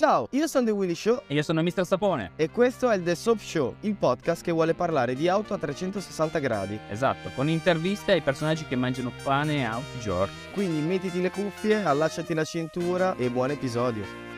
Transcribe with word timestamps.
Ciao, 0.00 0.28
io 0.30 0.46
sono 0.46 0.64
The 0.64 0.70
Willy 0.70 0.94
Show 0.94 1.24
E 1.26 1.34
io 1.34 1.42
sono 1.42 1.62
Mr. 1.62 1.84
Sapone. 1.84 2.30
e 2.36 2.48
questo 2.48 2.88
è 2.88 2.96
il 2.96 3.02
The 3.02 3.14
Soap 3.14 3.38
Show, 3.38 3.74
il 3.80 3.96
podcast 3.96 4.42
che 4.42 4.50
vuole 4.50 4.72
parlare 4.72 5.14
di 5.14 5.28
auto 5.28 5.52
a 5.52 5.58
360 5.58 6.38
gradi. 6.38 6.78
Esatto, 6.88 7.28
con 7.34 7.50
interviste 7.50 8.12
ai 8.12 8.22
personaggi 8.22 8.64
che 8.64 8.76
mangiano 8.76 9.12
pane 9.22 9.62
i 9.62 10.00
giorni. 10.00 10.32
Quindi 10.54 10.80
mettiti 10.80 11.20
le 11.20 11.30
cuffie, 11.30 11.84
allacciati 11.84 12.32
la 12.32 12.44
cintura 12.44 13.14
e 13.14 13.28
buon 13.28 13.50
episodio. 13.50 14.29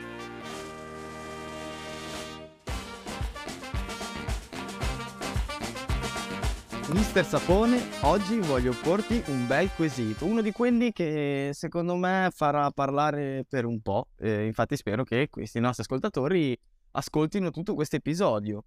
Mister 6.91 7.25
Sapone, 7.25 7.79
oggi 8.03 8.39
voglio 8.41 8.75
porti 8.83 9.23
un 9.29 9.47
bel 9.47 9.71
quesito, 9.75 10.27
uno 10.27 10.43
di 10.43 10.53
quelli 10.53 10.93
che 10.93 11.51
secondo 11.53 11.95
me 11.97 12.29
farà 12.35 12.71
parlare 12.71 13.45
per 13.49 13.65
un 13.65 13.81
po'. 13.81 14.09
Eh, 14.17 14.45
infatti 14.47 14.77
spero 14.77 15.03
che 15.05 15.29
questi 15.31 15.59
nostri 15.61 15.83
ascoltatori 15.85 16.59
ascoltino 16.93 17.51
tutto 17.51 17.75
questo 17.75 17.97
episodio. 17.97 18.65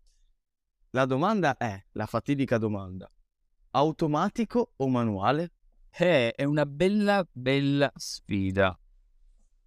La 0.92 1.06
domanda 1.06 1.56
è, 1.58 1.80
la 1.92 2.06
fatidica 2.06 2.58
domanda, 2.58 3.10
automatico 3.72 4.72
o 4.78 4.88
manuale? 4.88 5.52
Eh, 5.92 6.32
è 6.32 6.44
una 6.46 6.66
bella, 6.66 7.26
bella 7.32 7.92
sfida. 7.96 8.78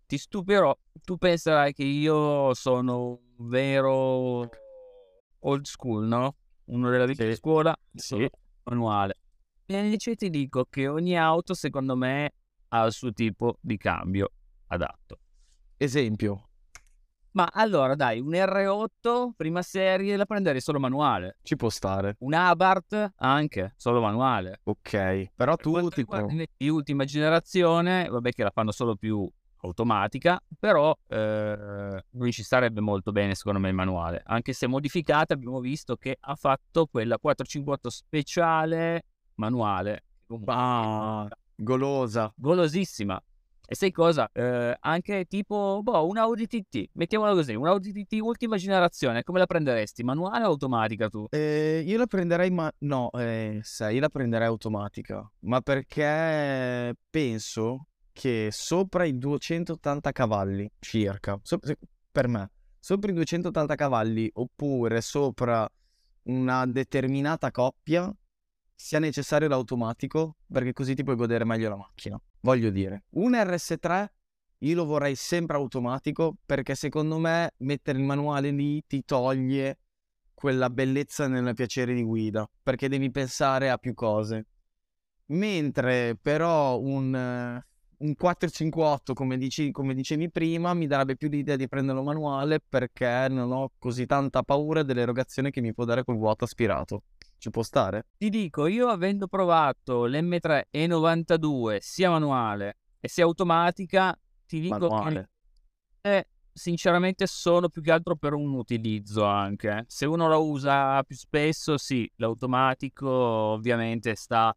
Ti 0.06 0.18
stupirò, 0.18 0.76
tu 1.02 1.16
penserai 1.16 1.72
che 1.72 1.84
io 1.84 2.54
sono 2.54 3.20
un 3.36 3.48
vero 3.48 4.48
old 5.40 5.64
school, 5.64 6.06
no? 6.06 6.34
Uno 6.68 6.90
della 6.90 7.06
vecchia 7.06 7.30
Sì. 7.30 7.36
scuola, 7.36 7.74
Sì. 7.94 8.28
Manuale. 8.68 9.14
E 9.66 9.78
invece 9.84 10.14
ti 10.14 10.30
dico 10.30 10.66
che 10.68 10.88
ogni 10.88 11.16
auto, 11.18 11.54
secondo 11.54 11.96
me, 11.96 12.32
ha 12.68 12.84
il 12.84 12.92
suo 12.92 13.12
tipo 13.12 13.58
di 13.60 13.76
cambio 13.76 14.30
adatto. 14.68 15.18
Esempio, 15.76 16.48
Ma 17.32 17.48
allora, 17.52 17.94
dai, 17.94 18.18
un 18.20 18.32
R8 18.32 19.32
prima 19.36 19.62
serie 19.62 20.16
la 20.16 20.24
prenderei 20.24 20.60
solo 20.60 20.80
manuale. 20.80 21.36
ci 21.42 21.54
può 21.56 21.68
stare, 21.68 22.16
Un 22.20 22.32
Abarth 22.34 23.12
anche, 23.16 23.74
solo 23.76 24.00
manuale. 24.00 24.60
ok, 24.64 25.30
però 25.34 25.54
Per 25.54 25.64
tu 25.64 25.70
quanto 25.72 25.88
tipo... 25.90 26.00
riguarda 26.00 26.32
invece 26.32 26.52
di 26.56 26.68
ultima 26.68 27.04
generazione, 27.04 28.08
vabbè 28.08 28.32
che 28.32 28.42
la 28.42 28.50
fanno 28.50 28.72
solo 28.72 28.96
più 28.96 29.30
automatica, 29.68 30.40
però 30.58 30.96
eh, 31.06 32.04
non 32.10 32.30
ci 32.30 32.42
starebbe 32.42 32.80
molto 32.80 33.12
bene 33.12 33.34
secondo 33.34 33.58
me 33.60 33.68
il 33.68 33.74
manuale, 33.74 34.22
anche 34.26 34.52
se 34.52 34.66
modificata 34.66 35.34
abbiamo 35.34 35.60
visto 35.60 35.96
che 35.96 36.16
ha 36.18 36.34
fatto 36.34 36.86
quella 36.86 37.18
458 37.18 37.90
speciale 37.90 39.04
manuale, 39.34 40.02
Ah, 40.46 41.26
golosa. 41.54 42.32
golosissima. 42.36 43.20
E 43.70 43.74
sai 43.74 43.92
cosa? 43.92 44.30
Eh, 44.32 44.74
anche 44.80 45.26
tipo, 45.26 45.80
boh, 45.82 46.06
un 46.06 46.16
Audi 46.16 46.46
TT, 46.46 46.88
mettiamola 46.92 47.34
così, 47.34 47.54
un 47.54 47.66
Audi 47.66 47.92
TT 47.92 48.18
ultima 48.22 48.56
generazione, 48.56 49.22
come 49.22 49.38
la 49.40 49.44
prenderesti? 49.46 50.02
Manuale 50.02 50.44
o 50.44 50.48
automatica 50.48 51.10
tu? 51.10 51.26
Eh, 51.28 51.82
io 51.86 51.98
la 51.98 52.06
prenderei, 52.06 52.50
ma 52.50 52.72
no, 52.78 53.10
eh, 53.12 53.60
sai, 53.62 53.96
io 53.96 54.00
la 54.00 54.08
prenderei 54.08 54.46
automatica, 54.46 55.30
ma 55.40 55.60
perché 55.60 56.94
penso 57.10 57.88
che 58.18 58.48
sopra 58.50 59.04
i 59.04 59.16
280 59.16 60.10
cavalli 60.10 60.68
circa, 60.80 61.38
so- 61.40 61.60
se- 61.62 61.78
per 62.10 62.26
me, 62.26 62.50
sopra 62.80 63.12
i 63.12 63.14
280 63.14 63.76
cavalli 63.76 64.28
oppure 64.34 65.00
sopra 65.00 65.68
una 66.24 66.66
determinata 66.66 67.52
coppia 67.52 68.12
sia 68.74 68.98
necessario 68.98 69.46
l'automatico 69.46 70.34
perché 70.52 70.72
così 70.72 70.96
ti 70.96 71.04
puoi 71.04 71.14
godere 71.14 71.44
meglio 71.44 71.68
la 71.68 71.76
macchina. 71.76 72.20
Voglio 72.40 72.70
dire, 72.70 73.04
un 73.10 73.34
RS3 73.34 74.08
io 74.62 74.74
lo 74.74 74.84
vorrei 74.84 75.14
sempre 75.14 75.56
automatico 75.56 76.38
perché 76.44 76.74
secondo 76.74 77.18
me 77.18 77.54
mettere 77.58 77.98
il 77.98 78.04
manuale 78.04 78.50
lì 78.50 78.84
ti 78.84 79.04
toglie 79.04 79.78
quella 80.34 80.70
bellezza 80.70 81.28
nel 81.28 81.54
piacere 81.54 81.94
di 81.94 82.02
guida, 82.02 82.50
perché 82.64 82.88
devi 82.88 83.12
pensare 83.12 83.70
a 83.70 83.78
più 83.78 83.94
cose. 83.94 84.46
Mentre 85.26 86.16
però 86.20 86.80
un, 86.80 87.62
un 87.98 88.14
458, 88.14 89.12
come, 89.12 89.36
dici, 89.36 89.70
come 89.70 89.94
dicevi 89.94 90.30
prima, 90.30 90.74
mi 90.74 90.86
darebbe 90.86 91.16
più 91.16 91.28
l'idea 91.28 91.56
di 91.56 91.68
prenderlo 91.68 92.02
manuale 92.02 92.60
perché 92.60 93.26
non 93.28 93.50
ho 93.50 93.72
così 93.78 94.06
tanta 94.06 94.42
paura 94.42 94.82
dell'erogazione 94.82 95.50
che 95.50 95.60
mi 95.60 95.72
può 95.72 95.84
dare 95.84 96.04
col 96.04 96.16
vuoto 96.16 96.44
aspirato. 96.44 97.02
Ci 97.38 97.50
può 97.50 97.62
stare? 97.62 98.06
Ti 98.16 98.28
dico, 98.30 98.66
io 98.66 98.88
avendo 98.88 99.26
provato 99.26 100.06
l'M3 100.06 100.62
E92 100.72 101.78
sia 101.80 102.10
manuale 102.10 102.78
e 103.00 103.08
sia 103.08 103.24
automatica, 103.24 104.16
ti 104.46 104.60
dico 104.60 104.88
Manuale. 104.88 105.30
che 106.00 106.16
eh, 106.16 106.28
sinceramente 106.52 107.26
sono 107.26 107.68
più 107.68 107.80
che 107.82 107.92
altro 107.92 108.16
per 108.16 108.32
un 108.32 108.54
utilizzo 108.54 109.24
anche. 109.24 109.84
Se 109.86 110.06
uno 110.06 110.28
lo 110.28 110.44
usa 110.44 111.02
più 111.04 111.16
spesso, 111.16 111.78
sì, 111.78 112.10
l'automatico 112.16 113.08
ovviamente 113.08 114.14
sta, 114.16 114.54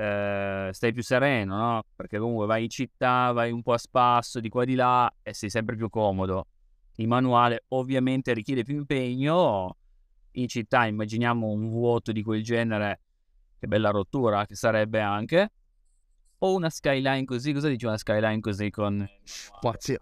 eh, 0.00 0.70
stai 0.72 0.92
più 0.94 1.02
sereno, 1.02 1.56
no? 1.56 1.84
Perché 1.94 2.18
comunque 2.18 2.46
vai 2.46 2.62
in 2.64 2.70
città, 2.70 3.32
vai 3.32 3.50
un 3.50 3.62
po' 3.62 3.74
a 3.74 3.78
spasso 3.78 4.40
di 4.40 4.48
qua 4.48 4.62
e 4.62 4.66
di 4.66 4.74
là 4.74 5.12
e 5.22 5.34
sei 5.34 5.50
sempre 5.50 5.76
più 5.76 5.90
comodo. 5.90 6.46
Il 6.96 7.06
manuale 7.06 7.64
ovviamente 7.68 8.32
richiede 8.32 8.62
più 8.62 8.76
impegno. 8.76 9.76
In 10.32 10.48
città 10.48 10.86
immaginiamo 10.86 11.48
un 11.48 11.68
vuoto 11.68 12.12
di 12.12 12.22
quel 12.22 12.42
genere, 12.42 13.00
che 13.58 13.66
bella 13.66 13.90
rottura 13.90 14.46
che 14.46 14.54
sarebbe 14.54 15.00
anche. 15.00 15.52
O 16.38 16.54
una 16.54 16.70
skyline 16.70 17.26
così, 17.26 17.52
cosa 17.52 17.68
dici 17.68 17.84
una 17.84 17.98
skyline 17.98 18.40
così 18.40 18.70
con... 18.70 19.06
Spazio. 19.22 19.98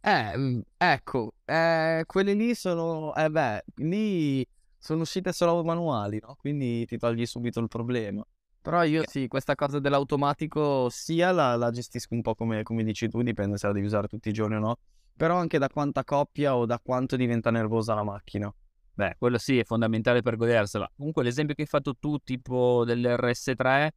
Eh, 0.00 0.36
mm, 0.36 0.60
ecco, 0.78 1.34
eh, 1.44 2.04
quelle 2.06 2.32
lì 2.32 2.54
sono, 2.54 3.14
eh 3.14 3.28
beh, 3.28 3.64
lì 3.76 4.46
sono 4.78 5.02
uscite 5.02 5.32
solo 5.32 5.62
manuali, 5.62 6.18
no? 6.22 6.36
Quindi 6.38 6.86
ti 6.86 6.96
togli 6.96 7.26
subito 7.26 7.60
il 7.60 7.68
problema. 7.68 8.24
Però 8.62 8.84
io 8.84 9.02
sì, 9.08 9.26
questa 9.26 9.56
cosa 9.56 9.80
dell'automatico 9.80 10.88
sia 10.88 11.32
la, 11.32 11.56
la 11.56 11.70
gestisco 11.72 12.14
un 12.14 12.22
po' 12.22 12.36
come, 12.36 12.62
come 12.62 12.84
dici 12.84 13.08
tu, 13.08 13.20
dipende 13.22 13.58
se 13.58 13.66
la 13.66 13.72
devi 13.72 13.86
usare 13.86 14.06
tutti 14.06 14.28
i 14.28 14.32
giorni 14.32 14.54
o 14.54 14.60
no. 14.60 14.78
Però 15.16 15.36
anche 15.36 15.58
da 15.58 15.68
quanta 15.68 16.04
coppia 16.04 16.56
o 16.56 16.64
da 16.64 16.78
quanto 16.80 17.16
diventa 17.16 17.50
nervosa 17.50 17.94
la 17.94 18.04
macchina. 18.04 18.52
Beh, 18.94 19.16
quello 19.18 19.38
sì, 19.38 19.58
è 19.58 19.64
fondamentale 19.64 20.22
per 20.22 20.36
godersela. 20.36 20.88
Comunque 20.96 21.24
l'esempio 21.24 21.56
che 21.56 21.62
hai 21.62 21.66
fatto 21.66 21.96
tu, 21.98 22.18
tipo 22.18 22.84
dell'RS3, 22.84 23.90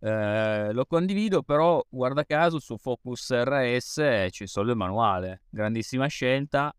eh, 0.00 0.72
lo 0.72 0.86
condivido, 0.86 1.42
però 1.42 1.84
guarda 1.88 2.24
caso 2.24 2.58
su 2.58 2.76
Focus 2.78 3.32
RS 3.32 3.94
c'è 4.28 4.46
solo 4.46 4.72
il 4.72 4.76
manuale. 4.76 5.42
Grandissima 5.48 6.06
scelta 6.08 6.74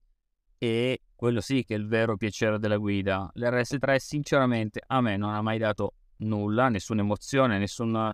e 0.57 1.01
quello 1.15 1.39
sì 1.39 1.63
che 1.63 1.75
è 1.75 1.77
il 1.77 1.87
vero 1.87 2.17
piacere 2.17 2.59
della 2.59 2.77
guida. 2.77 3.29
L'RS3 3.35 3.99
sinceramente 3.99 4.81
a 4.85 4.99
me 4.99 5.15
non 5.15 5.33
ha 5.33 5.41
mai 5.41 5.59
dato 5.59 5.93
nulla, 6.21 6.69
nessuna 6.69 7.01
emozione, 7.01 7.57
nessun 7.57 8.11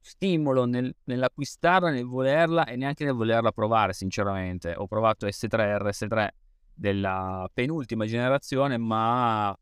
stimolo 0.00 0.64
nel- 0.64 0.94
nell'acquistarla, 1.04 1.90
nel 1.90 2.04
volerla 2.04 2.64
e 2.66 2.76
neanche 2.76 3.04
nel 3.04 3.14
volerla 3.14 3.52
provare, 3.52 3.92
sinceramente. 3.92 4.74
Ho 4.76 4.86
provato 4.86 5.26
S3 5.26 5.78
RS3 5.78 6.34
della 6.74 7.48
penultima 7.52 8.04
generazione, 8.06 8.76
ma 8.78 9.56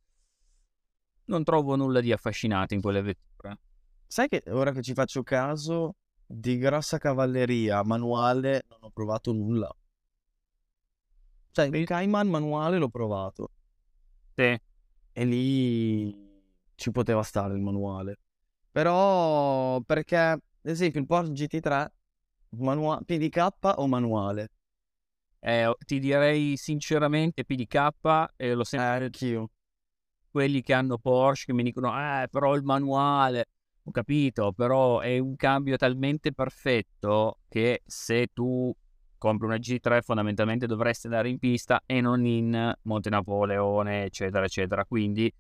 non 1.27 1.45
trovo 1.45 1.77
nulla 1.77 2.01
di 2.01 2.13
affascinante 2.13 2.75
in 2.75 2.81
quelle 2.81 3.03
vetture. 3.03 3.59
Sai 4.07 4.29
che 4.29 4.43
ora 4.49 4.73
che 4.73 4.83
ci 4.83 4.95
faccio 4.95 5.23
caso, 5.23 5.97
di 6.27 6.59
grossa 6.59 6.99
cavalleria 6.99 7.83
manuale 7.83 8.65
non 8.69 8.79
ho 8.83 8.91
provato 8.91 9.33
nulla. 9.33 9.73
Cioè, 11.53 11.67
il 11.67 11.87
Cayman 11.87 12.29
manuale 12.29 12.79
l'ho 12.79 12.89
provato. 12.89 13.51
Sì, 14.35 14.59
E 15.13 15.25
lì 15.25 16.30
ci 16.81 16.91
poteva 16.91 17.23
stare 17.23 17.53
il 17.55 17.61
manuale. 17.61 18.17
Però 18.73 19.81
perché, 19.83 20.17
ad 20.17 20.41
esempio, 20.63 21.01
il 21.01 21.07
Porsche 21.07 21.33
GT3, 21.33 21.93
manua- 22.51 23.01
PDK 23.05 23.75
o 23.77 23.87
manuale? 23.87 24.51
eh, 25.43 25.75
ti 25.87 25.99
direi 25.99 26.57
sinceramente 26.57 27.45
PDK 27.45 28.33
e 28.37 28.55
lo 28.55 28.61
Eh, 28.63 28.65
sempre 28.65 29.05
anch'io. 29.05 29.51
quelli 30.31 30.63
che 30.63 30.73
hanno 30.75 30.99
Porsche 30.99 31.47
che 31.47 31.53
mi 31.55 31.63
dicono 31.63 31.91
eh 31.99 32.29
però 32.31 32.55
il 32.55 32.63
manuale 32.63 33.47
ho 33.83 33.91
capito 33.91 34.53
però 34.53 35.01
è 35.01 35.19
un 35.19 35.35
cambio 35.37 35.77
talmente 35.77 36.33
perfetto 36.33 37.39
che 37.49 37.83
se 37.87 38.29
tu 38.33 38.73
compri 39.19 39.47
una 39.47 39.59
G3 39.59 40.03
fondamentalmente 40.03 40.67
dovresti 40.67 41.07
andare 41.07 41.29
in 41.29 41.39
pista 41.39 41.83
e 41.87 42.01
non 42.01 42.25
in 42.27 42.73
Monte 42.83 43.11
Napoleone 43.11 44.05
eccetera 44.05 44.45
eccetera 44.45 44.85
quindi 44.85 45.33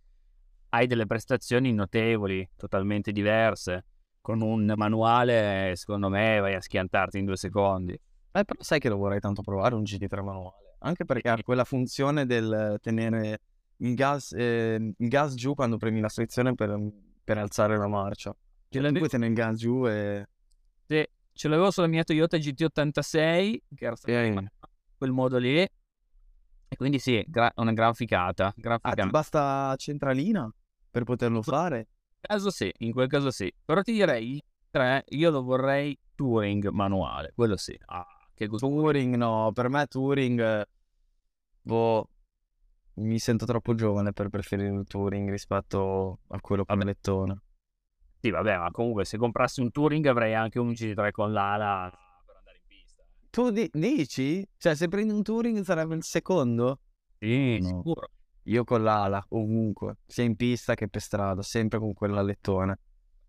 hai 0.70 0.86
delle 0.86 1.06
prestazioni 1.06 1.72
notevoli 1.72 2.48
totalmente 2.56 3.12
diverse 3.12 3.84
con 4.20 4.40
un 4.42 4.72
manuale 4.76 5.72
secondo 5.76 6.08
me 6.08 6.38
vai 6.40 6.54
a 6.54 6.60
schiantarti 6.60 7.18
in 7.18 7.24
due 7.24 7.36
secondi 7.36 7.92
Eh, 7.92 8.44
però 8.44 8.62
sai 8.62 8.78
che 8.78 8.88
lo 8.88 8.96
vorrei 8.96 9.18
tanto 9.20 9.42
provare 9.42 9.74
un 9.74 9.82
GT3 9.82 10.22
manuale. 10.22 10.76
Anche 10.80 11.04
perché 11.04 11.28
ha 11.28 11.42
quella 11.42 11.64
funzione 11.64 12.24
del 12.26 12.78
tenere 12.80 13.40
il 13.78 13.94
gas, 13.94 14.32
eh, 14.32 14.94
il 14.96 15.08
gas 15.08 15.34
giù 15.34 15.54
quando 15.54 15.76
premi 15.76 16.00
la 16.00 16.08
sezione 16.08 16.54
per, 16.54 16.78
per 17.24 17.38
alzare 17.38 17.76
la 17.76 17.88
marcia. 17.88 18.34
Cioè, 18.68 18.82
tu 18.86 18.92
puoi 18.92 19.08
tenere 19.08 19.30
il 19.30 19.36
gas 19.36 19.56
giù 19.58 19.86
e... 19.88 20.26
Sì, 20.86 21.04
ce 21.32 21.48
l'avevo 21.48 21.70
sulla 21.70 21.86
mia 21.88 22.04
Toyota 22.04 22.36
GT86 22.36 23.58
che 23.74 23.84
era 23.84 23.96
stata 23.96 24.20
in 24.22 24.48
quel 24.96 25.10
modo 25.12 25.38
lì 25.38 25.58
E 25.58 26.76
quindi 26.76 26.98
sì, 26.98 27.22
gra- 27.26 27.52
una 27.56 27.72
gran 27.72 27.94
ficata. 27.94 28.52
Gran 28.56 28.78
Ah, 28.82 28.90
ficata. 28.90 29.08
basta 29.08 29.74
centralina 29.76 30.48
per 30.90 31.04
poterlo 31.04 31.42
fare? 31.42 31.88
Caso 32.20 32.50
sì, 32.50 32.72
in 32.78 32.92
quel 32.92 33.08
caso 33.08 33.30
sì. 33.30 33.52
Però 33.64 33.80
ti 33.82 33.92
direi, 33.92 34.34
il 34.34 34.42
3 34.70 35.04
io 35.10 35.30
lo 35.30 35.42
vorrei 35.42 35.98
Touring 36.14 36.68
manuale, 36.68 37.32
quello 37.34 37.56
sì. 37.56 37.78
Ah, 37.86 38.06
che 38.34 38.46
gusto. 38.46 38.66
Touring 38.66 39.14
no, 39.14 39.52
per 39.54 39.68
me 39.68 39.86
Touring, 39.86 40.40
eh, 40.40 40.66
boh, 41.62 42.08
mi 42.94 43.18
sento 43.18 43.46
troppo 43.46 43.74
giovane 43.74 44.12
per 44.12 44.28
preferire 44.28 44.68
il 44.74 44.84
Touring 44.86 45.30
rispetto 45.30 46.20
a 46.28 46.40
quello 46.40 46.64
con 46.64 46.76
Vabbè. 46.76 46.88
lettone. 46.90 47.42
Sì, 48.20 48.28
vabbè, 48.30 48.58
ma 48.58 48.70
comunque 48.70 49.06
se 49.06 49.16
comprassi 49.16 49.60
un 49.62 49.70
Touring 49.70 50.04
avrei 50.06 50.34
anche 50.34 50.58
un 50.58 50.72
GT3 50.72 51.10
con 51.10 51.32
l'ala 51.32 51.90
per 52.26 52.36
andare 52.36 52.58
in 52.58 52.64
pista. 52.66 53.02
Tu 53.30 53.50
di- 53.50 53.70
dici? 53.72 54.46
Cioè, 54.58 54.74
se 54.74 54.88
prendi 54.88 55.10
un 55.12 55.22
Touring 55.22 55.62
sarebbe 55.64 55.94
il 55.94 56.04
secondo? 56.04 56.80
Sì, 57.18 57.58
No. 57.60 57.66
sicuro. 57.68 58.08
Io 58.44 58.64
con 58.64 58.82
l'ala, 58.82 59.24
ovunque, 59.30 59.98
sia 60.06 60.24
in 60.24 60.36
pista 60.36 60.74
che 60.74 60.88
per 60.88 61.00
strada, 61.00 61.42
sempre 61.42 61.78
con 61.78 61.92
quella 61.92 62.22
lettone. 62.22 62.78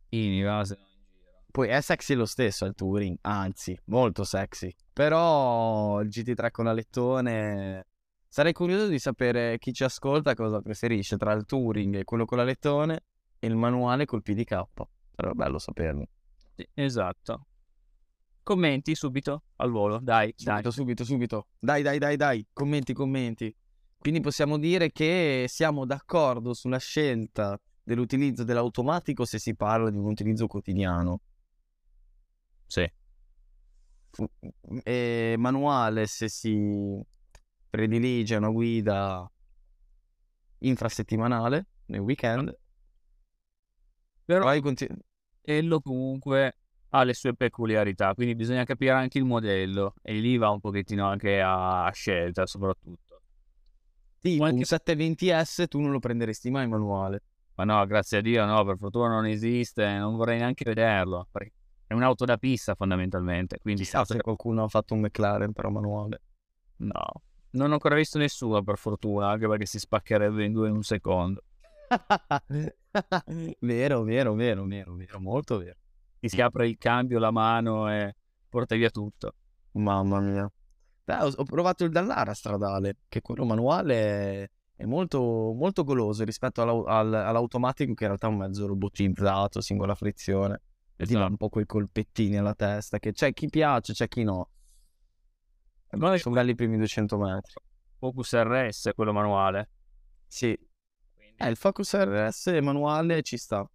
Ini, 0.10 0.42
va, 0.42 0.64
se 0.64 0.76
no 0.76 0.82
in 0.82 1.06
giro. 1.06 1.44
Poi 1.52 1.68
è 1.68 1.82
sexy 1.82 2.16
lo 2.16 2.26
stesso 2.26 2.66
il 2.66 2.74
Touring, 2.74 3.18
anzi, 3.22 3.78
molto 3.86 4.24
sexy. 4.24 4.74
Però 4.94 6.02
il 6.02 6.08
GT3 6.08 6.52
con 6.52 6.66
la 6.66 6.74
lettone... 6.74 7.86
Sarei 8.32 8.54
curioso 8.54 8.88
di 8.88 8.98
sapere 8.98 9.58
chi 9.58 9.74
ci 9.74 9.84
ascolta 9.84 10.34
cosa 10.36 10.62
preferisce 10.62 11.18
tra 11.18 11.34
il 11.34 11.44
Touring 11.44 11.96
e 11.96 12.04
quello 12.06 12.24
con 12.24 12.38
la 12.38 12.46
lettone 12.46 13.02
e 13.38 13.48
il 13.48 13.58
manuale 13.58 14.06
col 14.06 14.22
PDK. 14.22 14.64
Sarebbe 15.14 15.36
bello 15.36 15.60
saperlo. 15.60 16.06
Sì, 16.56 16.66
esatto. 16.76 17.48
Commenti 18.42 18.96
subito 18.96 19.44
al 19.58 19.70
volo, 19.70 20.00
dai, 20.00 20.34
dai. 20.38 20.62
Subito, 20.62 20.72
subito, 20.72 21.04
subito. 21.04 21.48
Dai, 21.60 21.82
dai, 21.84 22.00
dai, 22.00 22.16
dai. 22.16 22.48
Commenti, 22.54 22.94
commenti. 22.94 23.54
Quindi 24.02 24.20
possiamo 24.20 24.58
dire 24.58 24.92
che 24.92 25.46
siamo 25.48 25.86
d'accordo 25.86 26.56
sulla 26.56 26.80
scelta 26.80 27.56
dell'utilizzo 27.84 28.44
dell'automatico 28.44 29.26
se 29.26 29.38
si 29.38 29.56
parla 29.56 29.92
di 29.92 29.98
un 29.98 30.06
utilizzo 30.06 30.48
quotidiano. 30.48 31.22
Sì. 32.66 32.92
E 34.84 35.36
manuale 35.38 36.08
se 36.08 36.30
si 36.30 37.00
predilige 37.70 38.38
una 38.38 38.50
guida 38.50 39.32
infrasettimanale 40.58 41.68
nel 41.86 42.00
weekend. 42.00 42.58
Però 44.26 44.46
Poi 44.46 44.62
conti- 44.62 44.90
quello 45.44 45.80
comunque 45.80 46.58
ha 46.90 47.04
le 47.04 47.14
sue 47.14 47.36
peculiarità, 47.36 48.16
quindi 48.16 48.34
bisogna 48.34 48.64
capire 48.64 48.94
anche 48.94 49.20
il 49.20 49.26
modello 49.26 49.94
e 50.02 50.14
lì 50.14 50.38
va 50.38 50.50
un 50.50 50.60
pochettino 50.60 51.08
anche 51.08 51.40
a 51.40 51.88
scelta 51.94 52.48
soprattutto. 52.48 53.11
Tipo 54.22 54.38
Qualche- 54.38 54.58
un 54.58 54.64
720S 54.64 55.68
tu 55.68 55.82
non 55.82 55.92
lo 55.92 56.00
prenderesti 56.00 56.50
mai 56.50 56.68
manuale. 56.68 57.24
Ma 57.56 57.66
no, 57.66 57.86
grazie 57.86 58.20
a 58.20 58.22
Dio 58.22 58.46
no, 58.46 58.64
per 58.64 58.78
fortuna 58.78 59.10
non 59.10 59.26
esiste, 59.26 59.86
non 59.98 60.16
vorrei 60.16 60.38
neanche 60.38 60.64
vederlo, 60.64 61.28
è 61.86 61.94
un'auto 61.94 62.24
da 62.24 62.38
pista 62.38 62.74
fondamentalmente, 62.74 63.58
quindi 63.62 63.82
Chissà 63.82 64.06
se 64.06 64.22
qualcuno 64.22 64.64
ha 64.64 64.68
fatto 64.70 64.94
un 64.94 65.02
McLaren 65.02 65.52
però 65.52 65.70
manuale. 65.70 66.22
no. 66.78 67.06
Non 67.54 67.70
ho 67.70 67.74
ancora 67.74 67.96
visto 67.96 68.18
nessuno 68.18 68.64
per 68.64 68.78
fortuna, 68.78 69.28
anche 69.30 69.46
perché 69.46 69.66
si 69.66 69.78
spaccherebbe 69.78 70.46
in 70.46 70.54
due 70.54 70.70
in 70.70 70.76
un 70.76 70.84
secondo. 70.84 71.44
vero, 73.60 74.04
vero, 74.04 74.34
vero, 74.34 74.64
vero, 74.66 74.96
vero, 74.96 75.20
molto 75.20 75.58
vero. 75.58 75.76
Ti 76.18 76.30
si 76.30 76.40
apre 76.40 76.70
il 76.70 76.78
cambio, 76.78 77.20
la 77.20 77.32
mano 77.32 77.92
e 77.92 78.16
porta 78.48 78.76
via 78.76 78.90
tutto. 78.90 79.34
Mamma 79.74 80.22
mia. 80.22 80.50
Beh, 81.12 81.24
ho, 81.26 81.32
ho 81.36 81.44
provato 81.44 81.84
il 81.84 81.92
Dallara 81.92 82.34
stradale, 82.34 82.98
che 83.10 83.22
quello 83.22 83.44
manuale 83.44 84.52
è, 84.76 84.86
molto, 84.86 85.20
molto 85.54 85.84
goloso 85.84 86.24
rispetto 86.24 86.62
all'au- 86.62 86.88
al- 86.88 87.14
all'automatico 87.14 87.94
che 87.94 88.04
in 88.04 88.10
realtà 88.10 88.28
è 88.28 88.30
un 88.30 88.38
mezzo 88.38 88.66
robotizzato, 88.66 89.60
singola 89.60 89.94
frizione. 89.96 90.62
E 90.96 91.06
ti 91.06 91.14
dà 91.14 91.20
Esatto. 91.20 91.32
un 91.32 91.38
po' 91.38 91.50
quei 91.50 91.66
colpettini 91.66 92.38
alla 92.38 92.54
testa, 92.54 93.00
che 93.00 93.12
c'è 93.12 93.34
chi 93.34 93.48
piace, 93.50 93.94
c'è 93.94 94.08
chi 94.08 94.24
no. 94.24 94.50
Che 95.90 96.18
Sono 96.20 96.36
belli 96.36 96.52
i 96.52 96.56
primi 96.56 96.78
200 96.78 97.18
metri. 97.18 97.54
Focus 97.98 98.34
RS, 98.36 98.92
quello 98.96 99.12
manuale. 99.12 99.70
Sì, 100.28 100.58
Quindi- 101.14 101.36
Eh, 101.44 101.50
il 101.50 101.56
Focus 101.58 101.94
RS 101.96 102.48
manuale 102.62 103.22
ci 103.24 103.38
sta. 103.38 103.70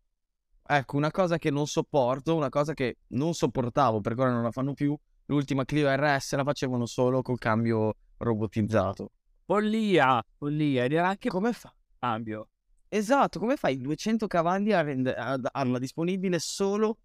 Ecco, 0.68 0.96
una 0.96 1.10
cosa 1.10 1.36
che 1.36 1.50
non 1.50 1.66
sopporto, 1.66 2.34
una 2.34 2.48
cosa 2.48 2.72
che 2.74 2.98
non 3.08 3.34
sopportavo 3.34 4.00
perché 4.00 4.20
ora 4.22 4.32
non 4.32 4.42
la 4.42 4.50
fanno 4.50 4.72
più, 4.72 4.96
l'ultima 5.26 5.64
Clio 5.64 5.88
RS 5.94 6.34
la 6.37 6.44
facevano 6.44 6.87
solo 6.87 7.23
col 7.23 7.38
cambio 7.38 7.94
robotizzato. 8.19 9.11
Follia, 9.44 10.23
follia, 10.37 10.84
ed 10.84 10.93
era 10.93 11.08
anche 11.08 11.28
Come 11.28 11.52
fa? 11.52 11.73
cambio. 11.99 12.49
Esatto, 12.88 13.38
come 13.38 13.56
fai 13.56 13.78
200 13.78 14.26
cavalli 14.26 14.73
a, 14.73 14.81
rende- 14.82 15.14
a 15.14 15.37
darla 15.37 15.78
disponibile 15.78 16.38
solo 16.38 16.99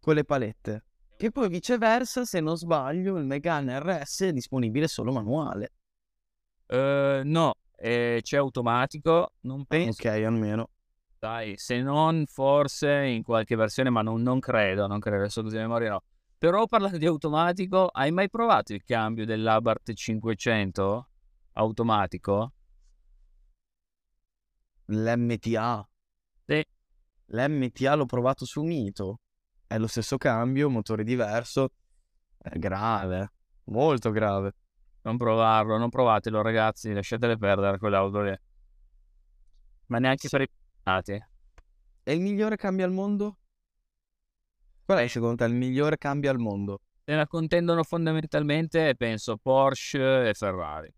con 0.00 0.14
le 0.14 0.24
palette? 0.24 0.84
Che 1.16 1.30
poi 1.30 1.48
viceversa, 1.48 2.24
se 2.24 2.40
non 2.40 2.56
sbaglio, 2.56 3.16
il 3.16 3.24
Megane 3.24 3.78
RS 3.78 4.22
è 4.24 4.32
disponibile 4.32 4.86
solo 4.88 5.12
manuale. 5.12 5.72
Eh, 6.66 7.22
no, 7.24 7.54
eh, 7.76 8.20
c'è 8.22 8.36
automatico, 8.36 9.32
non 9.42 9.64
penso, 9.64 10.02
Ok, 10.02 10.04
almeno. 10.24 10.68
dai, 11.18 11.56
se 11.56 11.80
non 11.80 12.24
forse 12.26 12.90
in 13.04 13.22
qualche 13.22 13.56
versione, 13.56 13.88
ma 13.90 14.02
non, 14.02 14.20
non 14.20 14.40
credo, 14.40 14.86
non 14.86 14.98
credo, 15.00 15.18
adesso 15.22 15.42
così 15.42 15.56
a 15.56 15.60
memoria 15.60 15.90
no. 15.90 16.02
Però 16.38 16.66
parlando 16.66 16.98
di 16.98 17.06
automatico, 17.06 17.86
hai 17.86 18.10
mai 18.12 18.28
provato 18.28 18.74
il 18.74 18.84
cambio 18.84 19.24
dell'Abarth 19.24 19.92
500 19.94 21.08
automatico? 21.52 22.52
L'MTA. 24.86 25.88
Sì. 26.44 26.64
L'MTA 27.26 27.94
l'ho 27.94 28.04
provato 28.04 28.44
su 28.44 28.62
Mito. 28.62 29.20
È 29.66 29.78
lo 29.78 29.86
stesso 29.86 30.18
cambio, 30.18 30.68
motore 30.68 31.04
diverso. 31.04 31.70
È 32.36 32.58
grave, 32.58 33.32
molto 33.64 34.10
grave. 34.10 34.52
Non 35.02 35.16
provarlo, 35.16 35.78
non 35.78 35.88
provatelo 35.88 36.42
ragazzi, 36.42 36.92
lasciatele 36.92 37.38
perdere 37.38 37.78
quell'auto 37.78 38.20
lì. 38.20 38.38
Ma 39.86 39.98
neanche 39.98 40.28
Sì. 40.28 40.36
per 40.36 40.40
i 40.42 40.48
pirati. 40.82 41.24
È 42.02 42.10
il 42.10 42.20
migliore 42.20 42.56
cambio 42.56 42.84
al 42.84 42.92
mondo? 42.92 43.38
Qual 44.86 44.98
è 44.98 45.08
secondo 45.08 45.34
te 45.34 45.44
il 45.46 45.52
migliore 45.52 45.98
cambio 45.98 46.30
al 46.30 46.38
mondo? 46.38 46.82
Se 47.04 47.12
la 47.12 47.26
contendono 47.26 47.82
fondamentalmente, 47.82 48.94
penso 48.94 49.36
Porsche 49.36 50.28
e 50.28 50.32
Ferrari. 50.32 50.94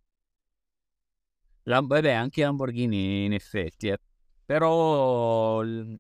Lam- 1.62 1.86
vabbè, 1.86 2.12
anche 2.12 2.42
Lamborghini 2.42 3.24
in 3.24 3.32
effetti, 3.32 3.88
eh. 3.88 3.98
però 4.44 5.62
le 5.62 5.98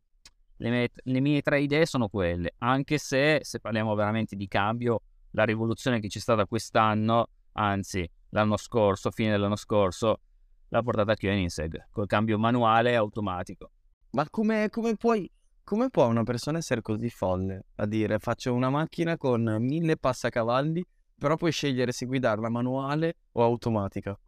mie, 0.58 0.90
le 0.92 1.20
mie 1.20 1.40
tre 1.40 1.62
idee 1.62 1.86
sono 1.86 2.08
quelle, 2.08 2.56
anche 2.58 2.98
se, 2.98 3.40
se 3.42 3.58
parliamo 3.58 3.94
veramente 3.94 4.36
di 4.36 4.48
cambio, 4.48 5.00
la 5.30 5.44
rivoluzione 5.44 5.98
che 5.98 6.08
c'è 6.08 6.18
stata 6.18 6.44
quest'anno, 6.44 7.28
anzi 7.52 8.06
l'anno 8.30 8.58
scorso, 8.58 9.10
fine 9.10 9.30
dell'anno 9.30 9.56
scorso, 9.56 10.20
l'ha 10.68 10.82
portata 10.82 11.16
Koenigsegg, 11.16 11.88
col 11.90 12.06
cambio 12.06 12.38
manuale 12.38 12.90
e 12.90 12.96
automatico. 12.96 13.70
Ma 14.10 14.28
come, 14.28 14.68
come 14.68 14.94
puoi, 14.96 15.30
come 15.68 15.90
può 15.90 16.06
una 16.06 16.22
persona 16.22 16.56
essere 16.56 16.80
così 16.80 17.10
folle 17.10 17.66
a 17.74 17.84
dire 17.84 18.18
faccio 18.18 18.54
una 18.54 18.70
macchina 18.70 19.18
con 19.18 19.42
mille 19.60 19.98
passacavalli, 19.98 20.82
però 21.14 21.36
puoi 21.36 21.52
scegliere 21.52 21.92
se 21.92 22.06
guidarla 22.06 22.48
manuale 22.48 23.16
o 23.32 23.42
automatica? 23.42 24.18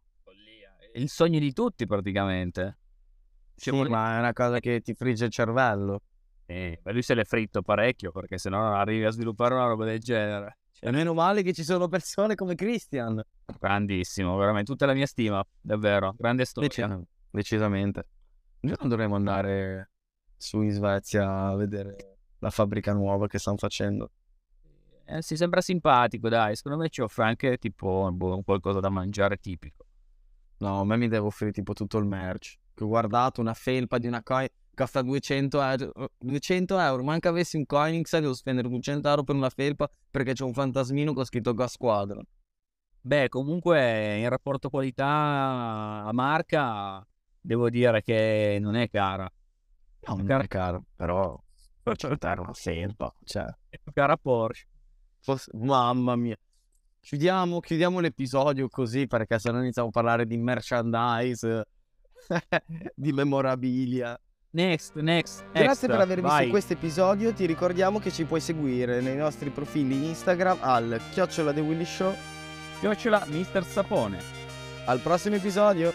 Il 0.93 1.09
sogno 1.09 1.39
di 1.39 1.51
tutti 1.55 1.87
praticamente. 1.87 2.77
Sì, 3.55 3.71
vuole- 3.71 3.89
ma 3.89 4.17
è 4.17 4.19
una 4.19 4.35
cosa 4.35 4.61
che 4.61 4.83
ti 4.83 4.93
frigge 4.93 5.25
il 5.25 5.31
cervello. 5.31 6.03
Eh, 6.45 6.79
ma 6.83 6.93
lui 6.93 7.01
se 7.01 7.15
l'è 7.15 7.25
fritto 7.25 7.63
parecchio 7.63 8.13
perché 8.13 8.37
se 8.37 8.51
no 8.51 8.59
non 8.59 8.75
arrivi 8.75 9.07
a 9.07 9.11
sviluppare 9.11 9.55
una 9.55 9.67
roba 9.67 9.87
del 9.87 9.99
genere. 9.99 10.59
E 10.79 10.91
meno 10.91 11.15
male 11.15 11.43
che 11.43 11.55
ci 11.55 11.65
sono 11.65 11.89
persone 11.89 12.35
come 12.35 12.55
Christian. 12.55 13.19
Grandissimo, 13.59 14.37
veramente 14.37 14.71
tutta 14.71 14.85
la 14.85 14.93
mia 14.93 15.07
stima, 15.07 15.43
davvero, 15.59 16.15
grande 16.19 16.45
storia. 16.45 17.01
Decisamente. 17.31 18.07
Noi 18.61 18.75
non 18.79 18.91
dovremmo 18.91 19.15
andare 19.15 19.93
su 20.41 20.63
in 20.63 20.71
Svezia 20.71 21.49
a 21.49 21.55
vedere 21.55 22.17
la 22.39 22.51
fabbrica 22.51 22.93
nuova 22.95 23.27
che 23.27 23.39
stanno 23.39 23.59
facendo. 23.59 24.11
Eh, 25.05 25.21
si 25.23 25.37
sembra 25.37 25.61
simpatico, 25.61 26.29
dai, 26.29 26.57
secondo 26.57 26.79
me 26.79 26.89
ci 26.89 27.03
offre 27.03 27.25
anche 27.25 27.59
tipo 27.59 28.09
boh, 28.11 28.43
qualcosa 28.43 28.81
da 28.81 28.89
mangiare 28.89 29.37
tipico. 29.37 29.85
No, 30.59 30.81
a 30.81 30.85
me 30.85 30.97
mi 30.97 31.09
deve 31.09 31.27
offrire 31.27 31.53
tipo 31.53 31.75
tutto 31.75 31.99
il 31.99 32.07
merch. 32.07 32.57
Che 32.75 32.85
ho 32.85 32.87
guardato 32.87 33.41
una 33.41 33.55
felpa 33.55 33.99
di 33.99 34.07
una 34.07 34.23
coin 34.23 34.49
costa 34.75 35.03
200 35.03 35.61
euro. 35.61 36.11
200 36.19 36.79
euro. 36.79 37.03
Manca 37.03 37.29
avessi 37.29 37.57
un 37.57 37.67
Koenigsegg 37.67 38.23
devo 38.23 38.35
spendere 38.35 38.69
200 38.69 39.09
euro 39.09 39.25
per 39.25 39.35
una 39.35 39.51
felpa 39.51 39.91
perché 40.11 40.33
c'è 40.33 40.45
un 40.45 40.55
fantasmino 40.55 41.13
con 41.13 41.25
scritto 41.25 41.53
Gas 41.53 41.73
Squadron. 41.73 42.25
Beh, 43.03 43.29
comunque 43.29 44.19
in 44.19 44.29
rapporto 44.29 44.71
qualità 44.71 45.07
a 45.07 46.13
marca 46.13 47.07
devo 47.41 47.69
dire 47.69 48.03
che 48.03 48.59
non 48.61 48.77
è 48.77 48.89
cara. 48.89 49.31
No, 50.07 50.15
non 50.17 50.27
Cara- 50.27 50.43
è 50.45 50.49
caro, 50.49 50.85
però 50.97 51.39
per 51.83 51.97
100 51.97 52.27
euro 52.29 52.43
una 52.43 52.53
felpa. 52.55 53.13
Cioè, 53.25 53.45
È 53.69 53.79
più 53.83 53.93
cara 53.93 54.17
Porsche. 54.17 54.67
fosse- 55.21 55.51
mamma 55.55 56.17
mia. 56.17 56.37
chiudiamo, 57.01 57.61
chiudiamo 57.61 57.99
l'episodio 58.01 58.69
così 58.69 59.07
perché 59.07 59.39
se 59.39 59.51
no 59.51 59.59
iniziamo 59.61 59.89
a 59.89 59.91
parlare 59.91 60.27
di 60.27 60.37
merchandise, 60.37 61.65
di 62.95 63.13
memorabilia. 63.13 64.19
Next, 64.53 64.97
next. 64.99 65.45
Grazie 65.53 65.87
per 65.89 66.01
aver 66.01 66.21
visto 66.21 66.49
questo 66.49 66.73
episodio. 66.73 67.33
Ti 67.33 67.47
ricordiamo 67.47 67.99
che 68.01 68.11
ci 68.11 68.25
puoi 68.25 68.41
seguire 68.41 69.01
nei 69.01 69.17
nostri 69.17 69.49
profili 69.51 70.09
Instagram 70.09 70.59
al 70.61 71.01
chiocciola 71.13 71.53
The 71.53 71.61
Willy 71.61 71.85
Show. 71.85 72.13
Chiocciola 72.81 73.25
Mister 73.29 73.65
Sapone. 73.65 74.19
Al 74.87 74.99
prossimo 75.01 75.37
episodio. 75.37 75.93